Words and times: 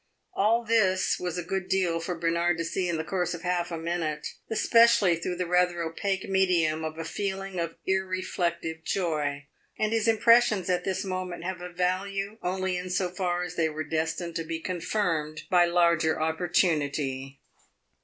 All 0.33 0.63
this 0.63 1.19
was 1.19 1.37
a 1.37 1.43
good 1.43 1.69
deal 1.69 1.99
for 1.99 2.15
Bernard 2.17 2.57
to 2.57 2.65
see 2.65 2.89
in 2.89 2.97
the 2.97 3.03
course 3.03 3.35
of 3.35 3.43
half 3.43 3.69
a 3.69 3.77
minute, 3.77 4.29
especially 4.49 5.15
through 5.15 5.35
the 5.35 5.45
rather 5.45 5.83
opaque 5.83 6.27
medium 6.27 6.83
of 6.83 6.97
a 6.97 7.05
feeling 7.05 7.59
of 7.59 7.75
irreflective 7.87 8.83
joy; 8.83 9.45
and 9.77 9.93
his 9.93 10.07
impressions 10.07 10.71
at 10.71 10.85
this 10.85 11.05
moment 11.05 11.43
have 11.43 11.61
a 11.61 11.69
value 11.71 12.39
only 12.41 12.77
in 12.77 12.89
so 12.89 13.09
far 13.09 13.43
as 13.43 13.53
they 13.53 13.69
were 13.69 13.83
destined 13.83 14.35
to 14.37 14.43
be 14.43 14.59
confirmed 14.59 15.43
by 15.51 15.65
larger 15.65 16.19
opportunity. 16.19 17.39